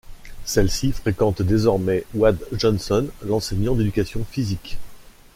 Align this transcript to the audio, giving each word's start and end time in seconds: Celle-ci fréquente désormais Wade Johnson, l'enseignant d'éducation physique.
Celle-ci 0.45 0.93
fréquente 0.93 1.43
désormais 1.43 2.05
Wade 2.15 2.39
Johnson, 2.53 3.07
l'enseignant 3.21 3.75
d'éducation 3.75 4.25
physique. 4.31 4.79